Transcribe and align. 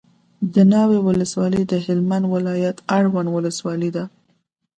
دناوی 0.53 0.99
ولسوالي 1.03 1.61
دهلمند 1.71 2.23
ولایت 2.33 2.77
اړوند 2.97 3.29
ولسوالي 3.31 3.89
ده 3.95 4.03